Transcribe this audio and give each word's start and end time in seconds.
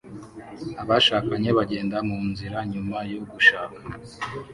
Abashakanye 0.83 1.49
bagenda 1.57 1.97
munzira 2.07 2.57
nyuma 2.71 2.97
yo 3.11 3.19
gushaka 3.31 3.79